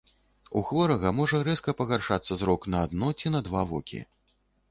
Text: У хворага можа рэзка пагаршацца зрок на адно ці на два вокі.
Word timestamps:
У 0.59 0.61
хворага 0.69 1.09
можа 1.17 1.41
рэзка 1.47 1.75
пагаршацца 1.81 2.33
зрок 2.41 2.65
на 2.75 2.79
адно 2.89 3.07
ці 3.23 3.27
на 3.35 3.43
два 3.49 3.61
вокі. 3.75 4.03